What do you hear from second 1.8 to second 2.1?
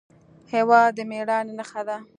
ده.